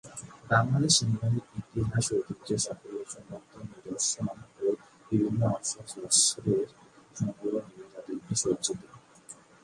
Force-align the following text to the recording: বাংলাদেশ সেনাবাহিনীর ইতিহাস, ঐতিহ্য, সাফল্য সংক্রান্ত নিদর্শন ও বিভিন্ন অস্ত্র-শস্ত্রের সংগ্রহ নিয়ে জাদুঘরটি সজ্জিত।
বাংলাদেশ 0.51 0.93
সেনাবাহিনীর 0.97 1.45
ইতিহাস, 1.59 2.05
ঐতিহ্য, 2.13 2.49
সাফল্য 2.65 2.97
সংক্রান্ত 3.13 3.51
নিদর্শন 3.71 4.27
ও 4.59 4.65
বিভিন্ন 5.09 5.41
অস্ত্র-শস্ত্রের 5.55 6.67
সংগ্রহ 7.15 7.53
নিয়ে 7.67 7.85
জাদুঘরটি 7.93 8.35
সজ্জিত। 8.41 8.81